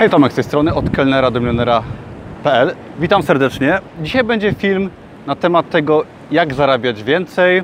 Hej 0.00 0.10
Tomek 0.10 0.32
z 0.32 0.34
tej 0.34 0.44
strony, 0.44 0.74
od 0.74 0.90
kelnera 0.90 1.30
do 1.30 1.40
milionera.pl. 1.40 2.74
Witam 3.00 3.22
serdecznie. 3.22 3.78
Dzisiaj 4.02 4.24
będzie 4.24 4.52
film 4.52 4.90
na 5.26 5.36
temat 5.36 5.70
tego, 5.70 6.04
jak 6.30 6.54
zarabiać 6.54 7.02
więcej, 7.02 7.62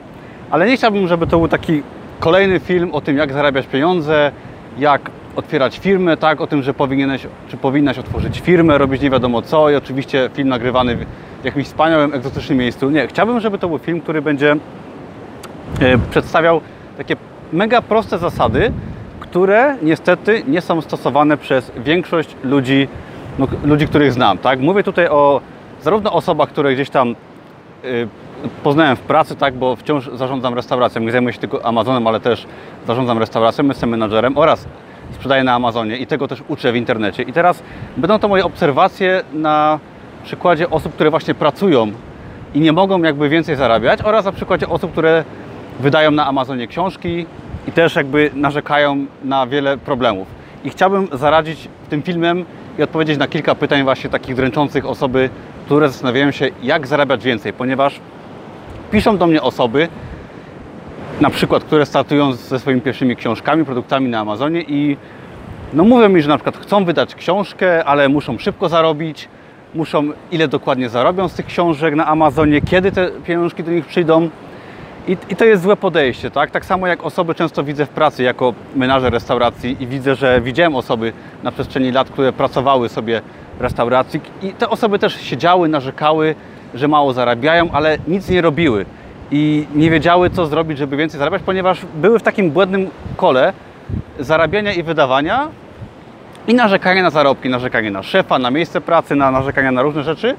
ale 0.51 0.67
nie 0.67 0.77
chciałbym, 0.77 1.09
żeby 1.09 1.27
to 1.27 1.39
był 1.39 1.49
taki 1.49 1.83
kolejny 2.21 2.61
film 2.61 2.95
o 2.95 3.01
tym, 3.01 3.17
jak 3.17 3.33
zarabiać 3.33 3.67
pieniądze, 3.67 4.33
jak 4.79 5.11
otwierać 5.37 5.79
firmę, 5.79 6.17
tak, 6.17 6.41
o 6.41 6.47
tym, 6.47 6.63
że 6.63 6.75
powinieneś, 6.75 7.27
czy 7.49 7.57
powinnaś 7.57 7.99
otworzyć 7.99 8.41
firmę, 8.41 8.79
robić 8.79 9.03
nie 9.03 9.11
wiadomo 9.11 9.43
co 9.43 9.71
i 9.71 9.75
oczywiście 9.75 10.31
film 10.35 10.49
nagrywany 10.49 10.97
w 11.43 11.45
jakimś 11.45 11.67
wspaniałym, 11.67 12.15
egzotycznym 12.15 12.59
miejscu. 12.59 12.91
Nie, 12.91 13.07
chciałbym, 13.07 13.41
żeby 13.41 13.59
to 13.59 13.69
był 13.69 13.79
film, 13.79 14.01
który 14.01 14.23
będzie 14.23 14.57
e, 15.81 15.99
przedstawiał 16.11 16.61
takie 16.97 17.17
mega 17.53 17.83
proste 17.83 18.19
zasady, 18.19 18.73
które 19.37 19.77
niestety 19.83 20.43
nie 20.49 20.61
są 20.61 20.81
stosowane 20.81 21.37
przez 21.37 21.73
większość 21.77 22.37
ludzi, 22.45 22.89
no, 23.39 23.47
ludzi, 23.65 23.89
których 23.89 24.13
znam. 24.13 24.39
Tak? 24.39 24.61
Mówię 24.61 24.83
tutaj 24.83 25.09
o 25.09 25.41
zarówno 25.83 26.13
osobach, 26.13 26.49
które 26.49 26.75
gdzieś 26.75 26.91
tam 26.91 27.17
y, 27.85 28.09
poznałem 28.63 28.97
w 28.97 29.01
pracy, 29.01 29.37
tak, 29.37 29.55
bo 29.55 29.77
wciąż 29.77 30.11
zarządzam 30.15 30.55
restauracją. 30.55 31.03
Nie 31.03 31.13
zajmuję 31.13 31.33
się 31.33 31.39
tylko 31.39 31.67
Amazonem, 31.67 32.07
ale 32.07 32.21
też 32.21 32.47
zarządzam 32.87 33.19
restauracją, 33.19 33.67
jestem 33.67 33.91
menadżerem 33.91 34.39
oraz 34.39 34.67
sprzedaję 35.13 35.45
na 35.45 35.55
Amazonie 35.55 35.97
i 35.97 36.07
tego 36.07 36.29
też 36.29 36.43
uczę 36.49 36.73
w 36.73 36.77
internecie. 36.77 37.23
I 37.23 37.33
teraz 37.33 37.63
będą 37.97 38.19
to 38.19 38.29
moje 38.29 38.45
obserwacje 38.45 39.25
na 39.33 39.79
przykładzie 40.25 40.71
osób, 40.71 40.93
które 40.95 41.11
właśnie 41.11 41.35
pracują 41.35 41.93
i 42.55 42.61
nie 42.61 42.73
mogą 42.73 43.03
jakby 43.03 43.29
więcej 43.29 43.57
zarabiać 43.57 44.03
oraz 44.03 44.25
na 44.25 44.33
przykładzie 44.33 44.69
osób, 44.69 44.93
które 44.93 45.25
wydają 45.81 46.11
na 46.11 46.27
Amazonie 46.27 46.67
książki 46.67 47.27
i 47.67 47.73
też 47.73 47.97
jakby 47.97 48.31
narzekają 48.35 49.07
na 49.25 49.47
wiele 49.47 49.79
problemów. 49.79 50.29
I 50.65 50.71
chciałbym 50.71 51.09
zaradzić 51.13 51.69
tym 51.89 52.03
filmem 52.03 52.45
i 52.79 52.83
odpowiedzieć 52.83 53.19
na 53.19 53.29
kilka 53.29 53.55
pytań 53.55 53.85
właśnie 53.85 54.11
takich 54.11 54.37
dręczących 54.37 54.87
osoby, 54.87 55.31
które 55.65 55.89
zastanawiają 55.89 56.31
się, 56.31 56.49
jak 56.63 56.87
zarabiać 56.87 57.25
więcej, 57.25 57.53
ponieważ 57.53 58.01
piszą 58.91 59.19
do 59.19 59.27
mnie 59.27 59.43
osoby, 59.43 59.89
na 61.21 61.31
przykład, 61.31 61.65
które 61.65 61.87
startują 61.87 62.33
ze 62.33 62.59
swoimi 62.59 62.81
pierwszymi 62.81 63.17
książkami, 63.17 63.65
produktami 63.65 64.09
na 64.09 64.21
Amazonie 64.21 64.63
i 64.63 64.97
no 65.73 65.85
mówią 65.85 66.09
mi, 66.09 66.23
że 66.23 66.29
na 66.29 66.37
przykład 66.37 66.57
chcą 66.57 66.85
wydać 66.85 67.15
książkę, 67.15 67.85
ale 67.85 68.09
muszą 68.09 68.39
szybko 68.39 68.69
zarobić, 68.69 69.29
muszą 69.75 70.09
ile 70.31 70.49
dokładnie 70.49 70.89
zarobią 70.89 71.29
z 71.29 71.35
tych 71.35 71.47
książek 71.47 71.95
na 71.95 72.07
Amazonie, 72.07 72.61
kiedy 72.61 72.93
te 72.93 73.11
pieniążki 73.11 73.65
do 73.65 73.71
nich 73.71 73.87
przyjdą. 73.87 74.31
I, 75.09 75.17
I, 75.29 75.37
to 75.37 75.45
jest 75.45 75.63
złe 75.63 75.77
podejście, 75.77 76.31
tak? 76.31 76.51
Tak 76.51 76.65
samo 76.65 76.87
jak 76.87 77.05
osoby 77.05 77.35
często 77.35 77.65
widzę 77.65 77.87
w 77.87 77.89
pracy 77.89 78.23
jako 78.23 78.55
menażer 78.77 79.13
restauracji 79.13 79.77
i 79.81 79.87
widzę, 79.87 80.15
że 80.15 80.41
widziałem 80.41 80.77
osoby 80.77 81.13
na 81.43 81.53
przestrzeni 81.53 81.93
lat, 81.93 82.11
które 82.11 82.33
pracowały 82.33 82.89
sobie 82.89 83.23
w 83.59 83.61
restauracji 83.61 84.21
i 84.43 84.53
te 84.53 84.69
osoby 84.69 84.99
też 84.99 85.21
siedziały, 85.21 85.69
narzekały, 85.69 86.35
że 86.75 86.89
mało 86.89 87.13
zarabiają, 87.13 87.71
ale 87.73 87.99
nic 88.09 88.29
nie 88.29 88.43
robiły 88.43 88.87
i 89.31 89.67
nie 89.75 89.91
wiedziały, 89.91 90.31
co 90.31 90.47
zrobić, 90.47 90.79
żeby 90.79 90.97
więcej 90.97 91.19
zarabiać, 91.19 91.43
ponieważ 91.43 91.81
były 91.95 92.19
w 92.19 92.23
takim 92.23 92.51
błędnym 92.51 92.91
kole 93.17 93.53
zarabiania 94.19 94.73
i 94.73 94.83
wydawania 94.83 95.49
i 96.47 96.55
narzekania 96.55 97.03
na 97.03 97.11
zarobki, 97.11 97.49
narzekania 97.49 97.91
na 97.91 98.03
szefa, 98.03 98.39
na 98.39 98.51
miejsce 98.51 98.81
pracy, 98.81 99.17
na 99.17 99.31
narzekania 99.31 99.73
na 99.73 99.83
różne 99.83 100.03
rzeczy. 100.03 100.35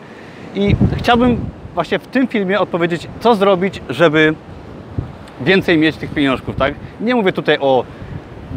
I 0.56 0.76
chciałbym 0.98 1.40
właśnie 1.74 2.00
w 2.00 2.08
tym 2.08 2.28
filmie 2.28 2.60
odpowiedzieć, 2.60 3.08
co 3.20 3.36
zrobić, 3.36 3.82
żeby 3.90 4.34
więcej 5.42 5.78
mieć 5.78 5.96
tych 5.96 6.12
pieniążków, 6.12 6.56
tak? 6.56 6.74
Nie 7.02 7.16
mówię 7.16 7.34
tutaj 7.34 7.58
o 7.60 7.84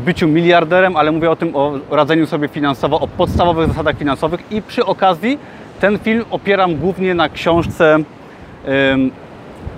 byciu 0.04 0.28
miliarderem, 0.28 0.96
ale 0.96 1.12
mówię 1.12 1.30
o 1.30 1.36
tym, 1.36 1.56
o 1.56 1.72
radzeniu 1.90 2.26
sobie 2.26 2.48
finansowo, 2.48 3.00
o 3.00 3.08
podstawowych 3.08 3.68
zasadach 3.68 3.96
finansowych 3.96 4.52
i 4.52 4.62
przy 4.62 4.86
okazji 4.86 5.38
ten 5.80 5.98
film 5.98 6.24
opieram 6.30 6.76
głównie 6.76 7.14
na 7.14 7.28
książce 7.28 7.98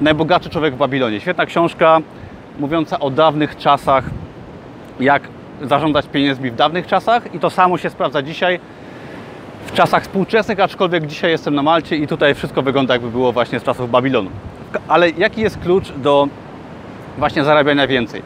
Najbogatszy 0.01 0.51
człowiek 0.51 0.75
w 0.75 0.77
Babilonie. 0.77 1.21
Świetna 1.21 1.47
książka 1.47 2.01
mówiąca 2.59 3.01
o 3.01 3.11
dawnych 3.11 3.57
czasach, 3.57 4.05
jak 5.01 5.23
zarządzać 5.63 6.07
pieniędzmi 6.07 6.51
w 6.51 6.55
dawnych 6.55 6.87
czasach 6.87 7.35
i 7.35 7.39
to 7.39 7.51
samo 7.51 7.79
się 7.79 7.91
sprawdza 7.91 8.23
dzisiaj 8.23 8.61
w 9.67 9.73
czasach 9.73 10.03
współczesnych, 10.03 10.61
aczkolwiek 10.61 11.07
dzisiaj 11.07 11.31
jestem 11.31 11.55
na 11.55 11.63
Malcie 11.63 11.97
i 11.97 12.07
tutaj 12.07 12.35
wszystko 12.35 12.63
wygląda 12.63 12.95
jakby 12.95 13.11
było 13.11 13.33
właśnie 13.33 13.61
z 13.61 13.63
czasów 13.63 13.91
Babilonu. 13.91 14.31
Ale 14.89 15.11
jaki 15.11 15.41
jest 15.41 15.59
klucz 15.59 15.93
do 15.93 16.29
właśnie 17.19 17.45
zarabiania 17.45 17.87
więcej? 17.87 18.23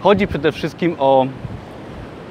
Chodzi 0.00 0.26
przede 0.26 0.52
wszystkim 0.52 0.96
o 0.98 1.26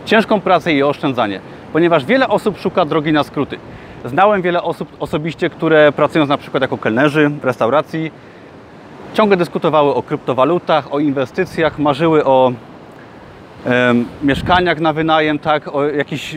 ciężką 0.05 0.41
pracę 0.41 0.73
i 0.73 0.83
oszczędzanie, 0.83 1.39
ponieważ 1.73 2.05
wiele 2.05 2.27
osób 2.27 2.59
szuka 2.59 2.85
drogi 2.85 3.13
na 3.13 3.23
skróty. 3.23 3.57
Znałem 4.05 4.41
wiele 4.41 4.63
osób 4.63 4.89
osobiście, 4.99 5.49
które 5.49 5.91
pracując 5.91 6.29
na 6.29 6.37
przykład 6.37 6.61
jako 6.61 6.77
kelnerzy 6.77 7.29
w 7.29 7.45
restauracji, 7.45 8.11
ciągle 9.13 9.37
dyskutowały 9.37 9.95
o 9.95 10.03
kryptowalutach, 10.03 10.93
o 10.93 10.99
inwestycjach, 10.99 11.79
marzyły 11.79 12.25
o 12.25 12.51
e, 13.65 13.93
mieszkaniach 14.23 14.79
na 14.79 14.93
wynajem, 14.93 15.39
tak, 15.39 15.75
o 15.75 15.83
jakichś 15.83 16.35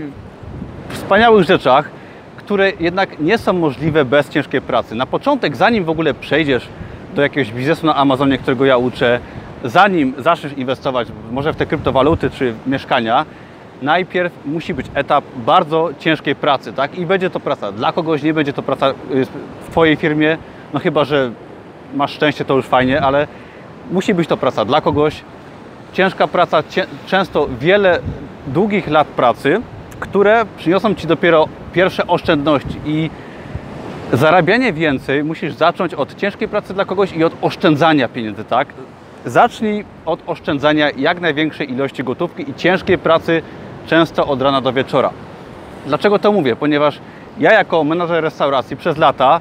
wspaniałych 0.89 1.47
rzeczach, 1.47 1.91
które 2.37 2.73
jednak 2.81 3.19
nie 3.21 3.39
są 3.39 3.53
możliwe 3.53 4.05
bez 4.05 4.29
ciężkiej 4.29 4.61
pracy. 4.61 4.95
Na 4.95 5.07
początek, 5.07 5.57
zanim 5.57 5.85
w 5.85 5.91
ogóle 5.91 6.15
przejdziesz 6.15 6.69
do 7.15 7.23
jakiegoś 7.23 7.53
biznesu 7.53 7.87
na 7.87 7.97
Amazonie, 7.97 8.39
którego 8.39 8.65
ja 8.65 8.77
uczę, 8.77 9.21
zanim 9.65 10.15
zaczniesz 10.19 10.53
inwestować 10.53 11.09
może 11.33 11.53
w 11.53 11.57
te 11.57 11.67
kryptowaluty 11.67 12.31
czy 12.31 12.55
mieszkania, 12.67 13.27
najpierw 13.83 14.33
musi 14.47 14.75
być 14.75 14.87
etap 14.95 15.25
bardzo 15.37 15.91
ciężkiej 15.99 16.35
pracy, 16.35 16.73
tak? 16.73 16.99
I 16.99 17.07
będzie 17.07 17.31
to 17.31 17.41
praca 17.41 17.73
dla 17.73 17.93
kogoś, 17.93 18.23
nie 18.23 18.35
będzie 18.35 18.53
to 18.53 18.63
praca 18.63 18.91
y, 18.91 19.27
w 19.61 19.71
Twojej 19.71 19.97
firmie, 19.97 20.39
no 20.75 20.81
chyba, 20.81 21.05
że 21.05 21.31
masz 21.95 22.13
szczęście, 22.13 22.45
to 22.45 22.57
już 22.57 22.67
fajnie, 22.67 23.03
ale 23.03 23.27
musi 23.91 24.15
być 24.15 24.29
to 24.29 24.37
praca 24.37 24.65
dla 24.65 24.81
kogoś. 24.81 25.21
Ciężka 25.93 26.29
praca, 26.29 26.63
często 27.07 27.49
wiele 27.61 27.99
długich 28.47 28.89
lat 28.89 29.07
pracy, 29.07 29.61
które 30.01 30.45
przyniosą 30.57 30.95
Ci 30.95 31.07
dopiero 31.07 31.49
pierwsze 31.73 32.07
oszczędności 32.07 32.81
i 32.87 33.11
zarabianie 34.13 34.73
więcej 34.73 35.25
musisz 35.25 35.55
zacząć 35.55 35.95
od 35.95 36.15
ciężkiej 36.15 36.49
pracy 36.49 36.75
dla 36.75 36.85
kogoś 36.85 37.13
i 37.13 37.25
od 37.25 37.33
oszczędzania 37.43 38.09
pieniędzy, 38.09 38.45
tak? 38.45 38.69
Zacznij 39.25 39.85
od 40.07 40.21
oszczędzania 40.27 40.91
jak 40.91 41.21
największej 41.21 41.73
ilości 41.73 42.05
gotówki 42.05 42.51
i 42.51 42.55
ciężkiej 42.55 42.99
pracy 42.99 43.43
często 43.87 44.27
od 44.27 44.43
rana 44.43 44.61
do 44.61 44.73
wieczora. 44.73 45.11
Dlaczego 45.87 46.19
to 46.19 46.33
mówię? 46.33 46.57
Ponieważ 46.57 47.01
ja 47.39 47.53
jako 47.53 47.85
menadżer 47.85 48.25
restauracji 48.25 48.77
przez 48.77 48.97
lata 48.97 49.41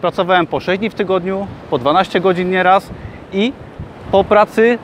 pracowałem 0.00 0.46
po 0.46 0.60
6 0.60 0.78
dni 0.78 0.90
w 0.90 0.94
tygodniu, 0.94 1.46
po 1.70 1.78
12 1.78 2.20
godzin 2.20 2.50
nieraz 2.50 2.90
i 3.32 3.52
po 4.10 4.24
pracy 4.24 4.78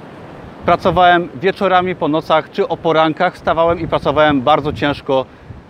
pracowałem 0.64 1.28
wieczorami, 1.34 1.94
po 1.94 2.08
nocach 2.08 2.50
czy 2.50 2.68
o 2.68 2.76
porankach, 2.76 3.34
wstawałem 3.34 3.80
i 3.80 3.88
pracowałem 3.88 4.42
bardzo 4.42 4.72
ciężko 4.72 5.26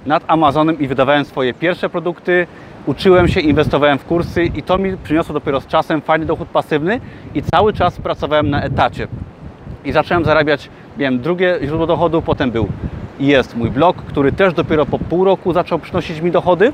nad 0.07 0.23
Amazonem 0.27 0.81
i 0.81 0.89
wydawałem 0.89 1.25
swoje 1.25 1.55
pierwsze 1.55 1.89
produkty, 1.89 2.47
uczyłem 2.87 3.29
się, 3.29 3.41
inwestowałem 3.41 3.99
w 3.99 4.05
kursy 4.05 4.45
i 4.45 4.63
to 4.63 4.79
mi 4.79 4.97
przyniosło 4.97 5.33
dopiero 5.33 5.61
z 5.61 5.67
czasem 5.67 6.01
fajny 6.01 6.27
dochód 6.27 6.49
pasywny 6.49 7.01
i 7.35 7.43
cały 7.43 7.73
czas 7.73 7.99
pracowałem 7.99 8.51
na 8.51 8.63
etacie. 8.63 9.09
I 9.85 9.93
zacząłem 9.93 10.25
zarabiać, 10.25 10.69
miałem 10.99 11.21
drugie 11.21 11.59
źródło 11.63 11.87
dochodu, 11.87 12.23
potem 12.23 12.51
był 12.51 12.69
i 13.21 13.27
jest 13.27 13.57
mój 13.57 13.71
blog, 13.71 13.97
który 13.97 14.33
też 14.33 14.55
dopiero 14.55 14.87
po 14.87 14.99
pół 14.99 15.25
roku 15.25 15.53
zaczął 15.53 15.79
przynosić 15.79 16.21
mi 16.21 16.31
dochody. 16.31 16.73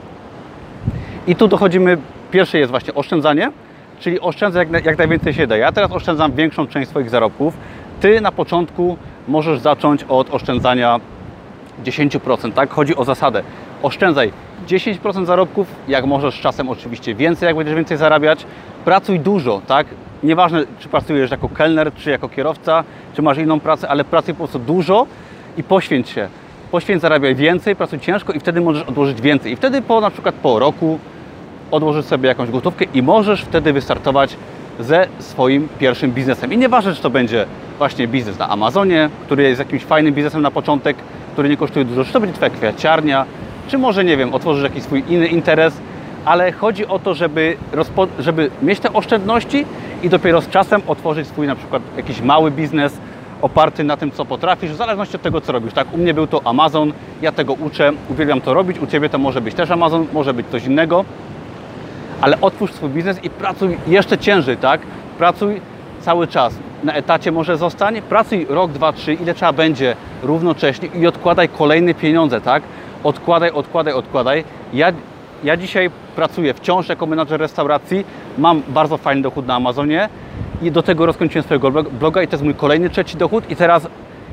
I 1.27 1.37
tu 1.37 1.49
dochodzimy, 1.49 1.99
pierwsze 2.31 2.59
jest 2.59 2.71
właśnie 2.71 2.95
oszczędzanie, 2.95 3.53
czyli 4.01 4.21
oszczędzę 4.21 4.59
jak, 4.59 4.85
jak 4.87 4.99
najwięcej 4.99 5.35
się 5.35 5.47
da. 5.47 5.57
Ja 5.57 5.73
teraz 5.73 5.93
oszczędzam 5.93 6.33
większą 6.33 6.67
część 6.67 6.91
swoich 6.91 7.11
zarobków. 7.11 7.55
Ty 8.01 8.21
na 8.21 8.33
początku 8.33 8.97
możesz 9.29 9.59
zacząć 9.59 10.05
od 10.09 10.35
oszczędzania 10.35 11.01
10%, 11.85 12.53
tak? 12.53 12.71
Chodzi 12.71 12.97
o 12.97 13.05
zasadę. 13.05 13.43
Oszczędzaj 13.83 14.33
10% 14.69 15.25
zarobków, 15.25 15.67
jak 15.89 16.07
możesz 16.07 16.41
czasem 16.41 16.69
oczywiście 16.69 17.15
więcej, 17.15 17.47
jak 17.47 17.57
będziesz 17.57 17.77
więcej 17.77 17.97
zarabiać. 17.97 18.47
Pracuj 18.85 19.21
dużo, 19.21 19.61
tak? 19.67 19.87
Nieważne, 20.23 20.65
czy 20.79 20.89
pracujesz 20.89 21.31
jako 21.31 21.49
kelner, 21.49 21.95
czy 21.95 22.11
jako 22.11 22.29
kierowca, 22.29 22.85
czy 23.15 23.23
masz 23.23 23.39
inną 23.39 23.61
pracę, 23.61 23.89
ale 23.89 24.05
pracuj 24.05 24.35
po 24.35 24.39
prostu 24.39 24.59
dużo 24.59 25.07
i 25.57 25.63
poświęć 25.63 26.09
się. 26.09 26.29
Poświęć, 26.71 27.03
zarabiaj 27.03 27.35
więcej, 27.35 27.77
pracuj 27.77 28.01
ciężko 28.01 28.33
i 28.33 28.41
wtedy 28.41 28.61
możesz 28.61 28.83
odłożyć 28.83 29.21
więcej. 29.21 29.53
I 29.53 29.57
wtedy 29.57 29.83
po 29.83 30.01
na 30.01 30.11
przykład 30.11 30.35
po 30.35 30.59
roku 30.59 30.99
odłożysz 31.71 32.05
sobie 32.05 32.29
jakąś 32.29 32.51
gotówkę 32.51 32.85
i 32.95 33.03
możesz 33.03 33.43
wtedy 33.43 33.73
wystartować 33.73 34.37
ze 34.81 35.07
swoim 35.19 35.69
pierwszym 35.79 36.13
biznesem. 36.13 36.53
I 36.53 36.59
nieważne, 36.59 36.95
czy 36.95 37.03
to 37.03 37.11
będzie 37.11 37.47
właśnie 37.79 38.09
biznes 38.09 38.39
na 38.39 38.49
Amazonie, 38.49 39.11
który 39.27 39.43
jest 39.43 39.59
jakimś 39.59 39.85
fajnym 39.85 40.15
biznesem 40.15 40.43
na 40.43 40.51
początek, 40.51 40.97
który 41.33 41.49
nie 41.49 41.57
kosztuje 41.57 41.85
dużo, 41.85 42.05
czy 42.05 42.13
to 42.13 42.21
będzie 42.21 42.37
Twoja 42.37 42.51
kwiaciarnia, 42.51 43.27
czy 43.69 43.79
może, 43.79 44.05
nie 44.05 44.17
wiem, 44.17 44.35
otworzysz 44.35 44.65
jakiś 44.65 44.83
swój 44.83 45.05
inny 45.09 45.27
interes, 45.27 45.75
ale 46.25 46.53
chodzi 46.53 46.87
o 46.87 46.99
to, 46.99 47.15
żeby, 47.15 47.57
żeby 48.19 48.51
mieć 48.63 48.81
te 48.81 48.93
oszczędności 48.93 49.67
i 50.03 50.09
dopiero 50.09 50.41
z 50.41 50.49
czasem 50.49 50.83
otworzyć 50.87 51.29
swój 51.29 51.47
na 51.47 51.57
przykład 51.57 51.83
jakiś 51.97 52.21
mały 52.21 52.51
biznes, 52.51 52.99
oparty 53.43 53.85
na 53.85 53.97
tym, 53.97 54.11
co 54.11 54.25
potrafisz, 54.25 54.71
w 54.71 54.77
zależności 54.77 55.17
od 55.17 55.23
tego, 55.23 55.41
co 55.41 55.53
robisz. 55.53 55.73
Tak, 55.73 55.95
u 55.95 55.99
mnie 55.99 56.15
był 56.15 56.27
to 56.27 56.41
Amazon, 56.45 56.93
ja 57.23 57.33
tego 57.33 57.53
uczę, 57.53 57.93
uwielbiam 58.11 58.41
to 58.41 58.55
robić, 58.55 58.79
u 58.79 58.87
Ciebie 58.87 59.09
to 59.09 59.19
może 59.19 59.41
być 59.41 59.55
też 59.55 59.71
Amazon, 59.71 60.07
może 60.13 60.35
być 60.35 60.47
coś 60.47 60.65
innego, 60.65 61.05
ale 62.21 62.41
otwórz 62.41 62.73
swój 62.73 62.91
biznes 62.91 63.25
i 63.25 63.31
pracuj 63.31 63.77
jeszcze 63.87 64.19
ciężej, 64.19 64.57
tak? 64.57 64.81
Pracuj 65.19 65.61
cały 66.01 66.29
czas. 66.29 66.55
Na 66.85 66.93
etacie 66.93 67.33
może 67.33 67.57
zostań, 67.57 68.03
pracuj 68.03 68.47
rok, 68.49 68.73
dwa, 68.73 68.93
trzy, 68.93 69.15
ile 69.15 69.35
trzeba 69.35 69.53
będzie 69.53 69.97
równocześnie 70.23 70.89
i 70.95 71.07
odkładaj 71.07 71.49
kolejne 71.49 71.95
pieniądze, 71.95 72.41
tak? 72.41 72.63
Odkładaj, 73.05 73.51
odkładaj, 73.51 73.95
odkładaj. 73.95 74.45
Ja, 74.73 74.93
ja 75.45 75.57
dzisiaj 75.57 75.91
pracuję 76.17 76.55
wciąż 76.55 76.89
jako 76.89 77.07
menadżer 77.07 77.41
restauracji, 77.41 78.05
mam 78.39 78.63
bardzo 78.69 78.97
fajny 78.97 79.23
dochód 79.23 79.47
na 79.47 79.55
Amazonie 79.55 80.09
i 80.63 80.71
do 80.71 80.83
tego 80.83 81.07
rozkończyłem 81.07 81.45
swojego 81.45 81.71
bloga 81.83 82.23
i 82.23 82.29
to 82.29 82.33
jest 82.33 82.45
mój 82.45 82.55
kolejny 82.55 82.91
trzeci 82.91 83.17
dochód 83.17 83.51
i 83.51 83.57
teraz 83.57 83.87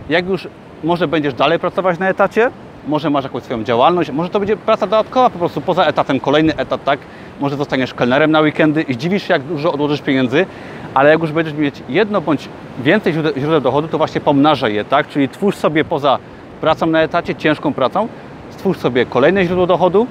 jak 0.09 0.29
już 0.29 0.47
może 0.83 1.07
będziesz 1.07 1.33
dalej 1.33 1.59
pracować 1.59 1.99
na 1.99 2.09
etacie, 2.09 2.51
może 2.87 3.09
masz 3.09 3.23
jakąś 3.23 3.43
swoją 3.43 3.63
działalność, 3.63 4.11
może 4.11 4.29
to 4.29 4.39
będzie 4.39 4.57
praca 4.57 4.87
dodatkowa 4.87 5.29
po 5.29 5.39
prostu 5.39 5.61
poza 5.61 5.83
etatem, 5.83 6.19
kolejny 6.19 6.55
etat, 6.55 6.83
tak? 6.83 6.99
Może 7.39 7.55
zostaniesz 7.55 7.93
kelnerem 7.93 8.31
na 8.31 8.41
weekendy 8.41 8.81
i 8.81 8.93
zdziwisz 8.93 9.27
się, 9.27 9.33
jak 9.33 9.41
dużo 9.41 9.73
odłożysz 9.73 10.01
pieniędzy, 10.01 10.45
ale 10.93 11.09
jak 11.09 11.21
już 11.21 11.31
będziesz 11.31 11.53
mieć 11.53 11.83
jedno 11.89 12.21
bądź 12.21 12.49
więcej 12.83 13.13
źródeł, 13.13 13.33
źródeł 13.37 13.61
dochodu, 13.61 13.87
to 13.87 13.97
właśnie 13.97 14.21
pomnażaj 14.21 14.73
je, 14.73 14.85
tak? 14.85 15.07
Czyli 15.07 15.29
twórz 15.29 15.55
sobie 15.55 15.85
poza 15.85 16.19
pracą 16.61 16.85
na 16.85 17.01
etacie, 17.01 17.35
ciężką 17.35 17.73
pracą, 17.73 18.07
stwórz 18.49 18.77
sobie 18.77 19.05
kolejne 19.05 19.45
źródło 19.45 19.67
dochodu 19.67 20.07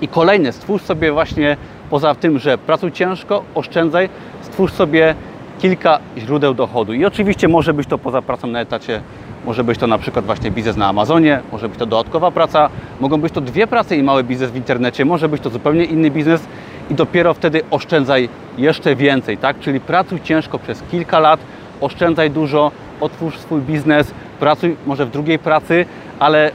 i 0.00 0.08
kolejne, 0.08 0.52
stwórz 0.52 0.82
sobie 0.82 1.12
właśnie 1.12 1.56
poza 1.90 2.14
tym, 2.14 2.38
że 2.38 2.58
pracuj 2.58 2.92
ciężko, 2.92 3.42
oszczędzaj, 3.54 4.08
stwórz 4.42 4.72
sobie 4.72 5.14
kilka 5.58 5.98
źródeł 6.18 6.54
dochodu. 6.54 6.92
I 6.92 7.04
oczywiście 7.04 7.48
może 7.48 7.74
być 7.74 7.88
to 7.88 7.98
poza 7.98 8.22
pracą 8.22 8.46
na 8.48 8.60
etacie, 8.60 9.00
może 9.44 9.64
być 9.64 9.78
to 9.78 9.86
na 9.86 9.98
przykład 9.98 10.24
właśnie 10.24 10.50
biznes 10.50 10.76
na 10.76 10.86
Amazonie, 10.86 11.40
może 11.52 11.68
być 11.68 11.78
to 11.78 11.86
dodatkowa 11.86 12.30
praca, 12.30 12.68
mogą 13.00 13.20
być 13.20 13.32
to 13.32 13.40
dwie 13.40 13.66
prace 13.66 13.96
i 13.96 14.02
mały 14.02 14.24
biznes 14.24 14.50
w 14.50 14.56
internecie, 14.56 15.04
może 15.04 15.28
być 15.28 15.42
to 15.42 15.50
zupełnie 15.50 15.84
inny 15.84 16.10
biznes 16.10 16.46
i 16.90 16.94
dopiero 16.94 17.34
wtedy 17.34 17.62
oszczędzaj 17.70 18.28
jeszcze 18.58 18.96
więcej, 18.96 19.38
tak? 19.38 19.60
Czyli 19.60 19.80
pracuj 19.80 20.20
ciężko 20.20 20.58
przez 20.58 20.82
kilka 20.90 21.18
lat, 21.18 21.40
oszczędzaj 21.80 22.30
dużo, 22.30 22.70
otwórz 23.00 23.38
swój 23.38 23.60
biznes, 23.60 24.14
pracuj 24.40 24.76
może 24.86 25.06
w 25.06 25.10
drugiej 25.10 25.38
pracy, 25.38 25.86
ale 26.18 26.50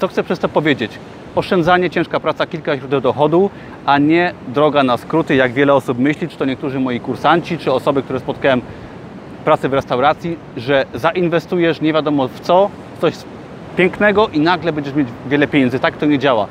co 0.00 0.08
chcę 0.08 0.22
przez 0.22 0.38
to 0.38 0.48
powiedzieć? 0.48 0.92
Oszczędzanie, 1.34 1.90
ciężka 1.90 2.20
praca, 2.20 2.46
kilka 2.46 2.76
źródeł 2.76 3.00
dochodu, 3.00 3.50
a 3.86 3.98
nie 3.98 4.32
droga 4.48 4.82
na 4.82 4.96
skróty, 4.96 5.34
jak 5.34 5.52
wiele 5.52 5.74
osób 5.74 5.98
myśli, 5.98 6.28
czy 6.28 6.36
to 6.36 6.44
niektórzy 6.44 6.80
moi 6.80 7.00
kursanci, 7.00 7.58
czy 7.58 7.72
osoby, 7.72 8.02
które 8.02 8.20
spotkałem 8.20 8.60
pracy 9.44 9.68
w 9.68 9.72
restauracji, 9.72 10.36
że 10.56 10.84
zainwestujesz 10.94 11.80
nie 11.80 11.92
wiadomo 11.92 12.28
w 12.28 12.40
co, 12.40 12.70
w 12.96 13.00
coś 13.00 13.14
pięknego 13.76 14.28
i 14.28 14.40
nagle 14.40 14.72
będziesz 14.72 14.94
mieć 14.94 15.08
wiele 15.26 15.46
pieniędzy. 15.46 15.78
Tak 15.78 15.96
to 15.96 16.06
nie 16.06 16.18
działa. 16.18 16.46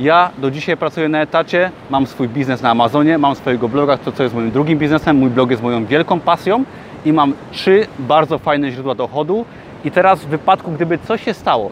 Ja 0.00 0.30
do 0.38 0.50
dzisiaj 0.50 0.76
pracuję 0.76 1.08
na 1.08 1.22
etacie, 1.22 1.70
mam 1.90 2.06
swój 2.06 2.28
biznes 2.28 2.62
na 2.62 2.70
Amazonie, 2.70 3.18
mam 3.18 3.34
swojego 3.34 3.68
bloga, 3.68 3.96
to 3.96 4.12
co 4.12 4.22
jest 4.22 4.34
moim 4.34 4.50
drugim 4.50 4.78
biznesem. 4.78 5.16
Mój 5.16 5.30
blog 5.30 5.50
jest 5.50 5.62
moją 5.62 5.84
wielką 5.86 6.20
pasją 6.20 6.64
i 7.04 7.12
mam 7.12 7.34
trzy 7.52 7.86
bardzo 7.98 8.38
fajne 8.38 8.70
źródła 8.70 8.94
dochodu. 8.94 9.44
I 9.84 9.90
teraz 9.90 10.24
w 10.24 10.26
wypadku, 10.26 10.72
gdyby 10.72 10.98
coś 10.98 11.24
się 11.24 11.34
stało, 11.34 11.70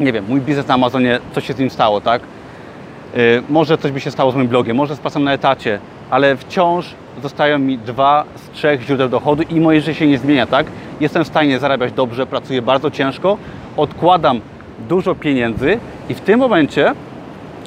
nie 0.00 0.12
wiem, 0.12 0.24
mój 0.28 0.40
biznes 0.40 0.68
na 0.68 0.74
Amazonie, 0.74 1.18
coś 1.34 1.46
się 1.46 1.52
z 1.52 1.58
nim 1.58 1.70
stało, 1.70 2.00
tak? 2.00 2.22
Yy, 3.14 3.42
może 3.48 3.78
coś 3.78 3.92
by 3.92 4.00
się 4.00 4.10
stało 4.10 4.32
z 4.32 4.34
moim 4.34 4.48
blogiem, 4.48 4.76
może 4.76 4.96
z 4.96 4.98
pracą 4.98 5.20
na 5.20 5.32
etacie, 5.32 5.78
ale 6.10 6.36
wciąż 6.36 6.94
zostają 7.22 7.58
mi 7.58 7.78
dwa 7.78 8.24
z 8.36 8.50
trzech 8.50 8.82
źródeł 8.82 9.08
dochodu 9.08 9.42
i 9.42 9.60
moje 9.60 9.80
życie 9.80 9.94
się 9.94 10.06
nie 10.06 10.18
zmienia, 10.18 10.46
tak? 10.46 10.66
Jestem 11.00 11.24
w 11.24 11.26
stanie 11.26 11.58
zarabiać 11.58 11.92
dobrze, 11.92 12.26
pracuję 12.26 12.62
bardzo 12.62 12.90
ciężko, 12.90 13.38
odkładam 13.76 14.40
dużo 14.88 15.14
pieniędzy 15.14 15.78
i 16.08 16.14
w 16.14 16.20
tym 16.20 16.40
momencie 16.40 16.92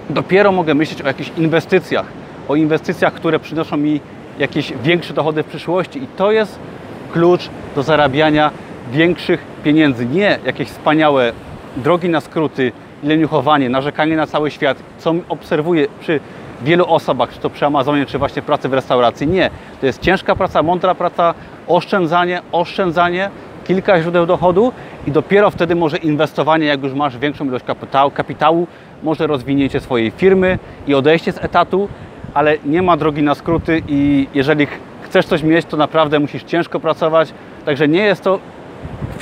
dopiero 0.09 0.51
mogę 0.51 0.73
myśleć 0.73 1.01
o 1.01 1.07
jakichś 1.07 1.31
inwestycjach, 1.37 2.05
o 2.47 2.55
inwestycjach, 2.55 3.13
które 3.13 3.39
przynoszą 3.39 3.77
mi 3.77 3.99
jakieś 4.39 4.73
większe 4.83 5.13
dochody 5.13 5.43
w 5.43 5.45
przyszłości 5.45 6.03
i 6.03 6.07
to 6.07 6.31
jest 6.31 6.59
klucz 7.11 7.49
do 7.75 7.83
zarabiania 7.83 8.51
większych 8.91 9.45
pieniędzy, 9.63 10.05
nie 10.05 10.39
jakieś 10.45 10.67
wspaniałe 10.67 11.33
drogi 11.77 12.09
na 12.09 12.21
skróty, 12.21 12.71
leniuchowanie, 13.03 13.69
narzekanie 13.69 14.15
na 14.15 14.27
cały 14.27 14.51
świat, 14.51 14.77
co 14.97 15.13
obserwuję 15.29 15.87
przy 15.99 16.19
wielu 16.61 16.85
osobach, 16.85 17.33
czy 17.33 17.39
to 17.39 17.49
przy 17.49 17.65
Amazonie, 17.65 18.05
czy 18.05 18.17
właśnie 18.17 18.41
pracy 18.41 18.69
w 18.69 18.73
restauracji. 18.73 19.27
Nie, 19.27 19.49
to 19.79 19.85
jest 19.85 20.01
ciężka 20.01 20.35
praca, 20.35 20.63
mądra 20.63 20.95
praca, 20.95 21.33
oszczędzanie, 21.67 22.41
oszczędzanie, 22.51 23.29
kilka 23.63 24.01
źródeł 24.01 24.25
dochodu 24.25 24.73
i 25.07 25.11
dopiero 25.11 25.51
wtedy 25.51 25.75
może 25.75 25.97
inwestowanie, 25.97 26.65
jak 26.65 26.83
już 26.83 26.93
masz 26.93 27.17
większą 27.17 27.45
ilość 27.45 27.65
kapitału, 27.65 28.11
kapitału 28.11 28.67
może 29.03 29.27
rozwinięcie 29.27 29.79
swojej 29.79 30.11
firmy 30.11 30.59
i 30.87 30.95
odejście 30.95 31.31
z 31.31 31.37
etatu, 31.37 31.89
ale 32.33 32.57
nie 32.65 32.81
ma 32.81 32.97
drogi 32.97 33.23
na 33.23 33.35
skróty 33.35 33.81
i 33.87 34.27
jeżeli 34.33 34.67
chcesz 35.01 35.25
coś 35.25 35.43
mieć, 35.43 35.65
to 35.65 35.77
naprawdę 35.77 36.19
musisz 36.19 36.43
ciężko 36.43 36.79
pracować. 36.79 37.33
Także 37.65 37.87
nie 37.87 38.01
jest 38.01 38.23
to 38.23 38.39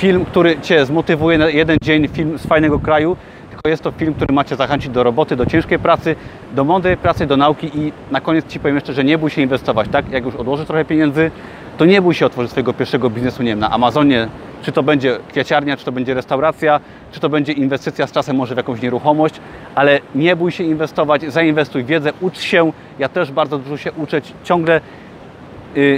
film, 0.02 0.24
który 0.24 0.60
Cię 0.60 0.86
zmotywuje 0.86 1.38
na 1.38 1.48
jeden 1.48 1.78
dzień, 1.82 2.08
film 2.08 2.38
z 2.38 2.46
fajnego 2.46 2.78
kraju, 2.78 3.16
tylko 3.50 3.68
jest 3.68 3.82
to 3.82 3.92
film, 3.92 4.14
który 4.14 4.34
macie 4.34 4.56
zachęcić 4.56 4.90
do 4.90 5.02
roboty, 5.02 5.36
do 5.36 5.46
ciężkiej 5.46 5.78
pracy, 5.78 6.16
do 6.54 6.64
mądrej 6.64 6.96
pracy, 6.96 7.26
do 7.26 7.36
nauki 7.36 7.70
i 7.74 7.92
na 8.10 8.20
koniec 8.20 8.46
Ci 8.46 8.60
powiem 8.60 8.74
jeszcze, 8.74 8.92
że 8.92 9.04
nie 9.04 9.18
bój 9.18 9.30
się 9.30 9.42
inwestować, 9.42 9.88
tak? 9.92 10.10
Jak 10.10 10.24
już 10.24 10.34
odłożysz 10.34 10.66
trochę 10.66 10.84
pieniędzy, 10.84 11.30
to 11.78 11.84
nie 11.84 12.02
bój 12.02 12.14
się 12.14 12.26
otworzyć 12.26 12.50
swojego 12.50 12.72
pierwszego 12.72 13.10
biznesu, 13.10 13.42
nie 13.42 13.48
wiem, 13.48 13.58
na 13.58 13.70
Amazonie, 13.70 14.28
czy 14.62 14.72
to 14.72 14.82
będzie 14.82 15.18
kwiaciarnia, 15.28 15.76
czy 15.76 15.84
to 15.84 15.92
będzie 15.92 16.14
restauracja, 16.14 16.80
czy 17.12 17.20
to 17.20 17.28
będzie 17.28 17.52
inwestycja 17.52 18.06
z 18.06 18.12
czasem 18.12 18.36
może 18.36 18.54
w 18.54 18.56
jakąś 18.56 18.82
nieruchomość, 18.82 19.34
ale 19.74 20.00
nie 20.14 20.36
bój 20.36 20.52
się 20.52 20.64
inwestować, 20.64 21.22
zainwestuj 21.32 21.84
w 21.84 21.86
wiedzę, 21.86 22.12
ucz 22.20 22.38
się. 22.38 22.72
Ja 22.98 23.08
też 23.08 23.32
bardzo 23.32 23.58
dużo 23.58 23.76
się 23.76 23.92
uczę, 23.92 24.20
ciągle 24.44 24.80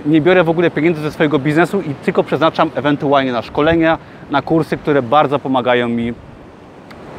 nie 0.06 0.20
biorę 0.20 0.44
w 0.44 0.48
ogóle 0.48 0.70
pieniędzy 0.70 1.02
ze 1.02 1.10
swojego 1.10 1.38
biznesu 1.38 1.80
i 1.80 1.94
tylko 2.04 2.22
przeznaczam 2.22 2.70
ewentualnie 2.74 3.32
na 3.32 3.42
szkolenia, 3.42 3.98
na 4.30 4.42
kursy, 4.42 4.76
które 4.76 5.02
bardzo 5.02 5.38
pomagają 5.38 5.88
mi 5.88 6.12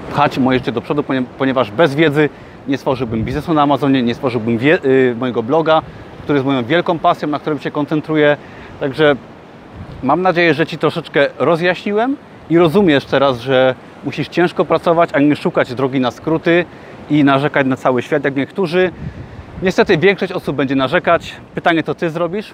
pchać 0.09 0.37
moje 0.37 0.59
życie 0.59 0.71
do 0.71 0.81
przodu, 0.81 1.03
ponieważ 1.37 1.71
bez 1.71 1.95
wiedzy 1.95 2.29
nie 2.67 2.77
stworzyłbym 2.77 3.23
biznesu 3.23 3.53
na 3.53 3.61
Amazonie, 3.61 4.03
nie 4.03 4.15
stworzyłbym 4.15 4.59
yy, 4.61 5.15
mojego 5.19 5.43
bloga, 5.43 5.81
który 6.23 6.37
jest 6.37 6.45
moją 6.45 6.63
wielką 6.63 6.99
pasją, 6.99 7.27
na 7.27 7.39
którym 7.39 7.59
się 7.59 7.71
koncentruję. 7.71 8.37
Także 8.79 9.15
mam 10.03 10.21
nadzieję, 10.21 10.53
że 10.53 10.67
Ci 10.67 10.77
troszeczkę 10.77 11.27
rozjaśniłem 11.39 12.17
i 12.49 12.57
rozumiesz 12.57 13.05
teraz, 13.05 13.39
że 13.39 13.75
musisz 14.03 14.27
ciężko 14.27 14.65
pracować, 14.65 15.09
a 15.13 15.19
nie 15.19 15.35
szukać 15.35 15.73
drogi 15.73 15.99
na 15.99 16.11
skróty 16.11 16.65
i 17.09 17.23
narzekać 17.23 17.67
na 17.67 17.75
cały 17.75 18.01
świat, 18.01 18.23
jak 18.23 18.35
niektórzy. 18.35 18.91
Niestety 19.61 19.97
większość 19.97 20.31
osób 20.31 20.55
będzie 20.55 20.75
narzekać. 20.75 21.33
Pytanie 21.55 21.83
to 21.83 21.95
Ty 21.95 22.09
zrobisz, 22.09 22.53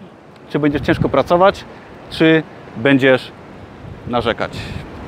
czy 0.50 0.60
będziesz 0.60 0.82
ciężko 0.82 1.10
pracować, 1.10 1.66
czy 2.10 2.44
będziesz 2.78 3.32
narzekać. 4.08 4.52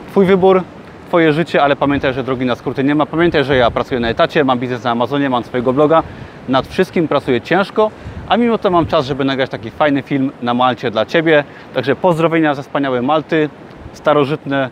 Twój 0.07 0.25
wybór, 0.25 0.63
Twoje 1.07 1.33
życie, 1.33 1.63
ale 1.63 1.75
pamiętaj, 1.75 2.13
że 2.13 2.23
drogi 2.23 2.45
na 2.45 2.55
skróty 2.55 2.83
nie 2.83 2.95
ma. 2.95 3.05
Pamiętaj, 3.05 3.43
że 3.43 3.57
ja 3.57 3.71
pracuję 3.71 3.99
na 3.99 4.09
etacie, 4.09 4.43
mam 4.43 4.59
biznes 4.59 4.83
na 4.83 4.91
Amazonie, 4.91 5.29
mam 5.29 5.43
swojego 5.43 5.73
bloga. 5.73 6.03
Nad 6.49 6.67
wszystkim 6.67 7.07
pracuję 7.07 7.41
ciężko, 7.41 7.91
a 8.27 8.37
mimo 8.37 8.57
to 8.57 8.71
mam 8.71 8.85
czas, 8.85 9.05
żeby 9.05 9.25
nagrać 9.25 9.49
taki 9.49 9.71
fajny 9.71 10.01
film 10.01 10.31
na 10.41 10.53
Malcie 10.53 10.91
dla 10.91 11.05
Ciebie. 11.05 11.43
Także 11.73 11.95
pozdrowienia 11.95 12.53
ze 12.53 12.63
wspaniałej 12.63 13.01
Malty, 13.01 13.49
starożytne 13.93 14.69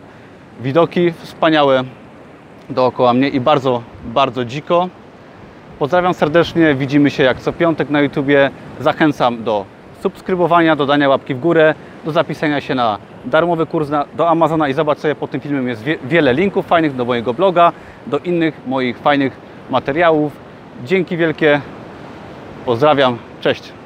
widoki, 0.60 1.12
wspaniałe 1.12 1.84
dookoła 2.70 3.12
mnie 3.14 3.28
i 3.28 3.40
bardzo, 3.40 3.82
bardzo 4.04 4.44
dziko. 4.44 4.88
Pozdrawiam 5.78 6.14
serdecznie, 6.14 6.74
widzimy 6.74 7.10
się 7.10 7.22
jak 7.22 7.40
co 7.40 7.52
piątek 7.52 7.90
na 7.90 8.00
YouTubie. 8.00 8.50
Zachęcam 8.80 9.44
do 9.44 9.64
subskrybowania, 10.02 10.76
dodania 10.76 11.08
łapki 11.08 11.34
w 11.34 11.40
górę, 11.40 11.74
do 12.04 12.12
zapisania 12.12 12.60
się 12.60 12.74
na 12.74 12.98
darmowy 13.24 13.66
kurs 13.66 13.88
na, 13.88 14.04
do 14.16 14.28
Amazona 14.28 14.68
i 14.68 14.74
zobacz 14.74 14.98
sobie 14.98 15.14
pod 15.14 15.30
tym 15.30 15.40
filmem 15.40 15.68
jest 15.68 15.82
wie, 15.82 15.98
wiele 16.04 16.34
linków 16.34 16.66
fajnych 16.66 16.96
do 16.96 17.04
mojego 17.04 17.34
bloga, 17.34 17.72
do 18.06 18.18
innych 18.18 18.66
moich 18.66 18.98
fajnych 18.98 19.36
materiałów. 19.70 20.32
Dzięki 20.84 21.16
wielkie, 21.16 21.60
pozdrawiam, 22.66 23.18
cześć. 23.40 23.81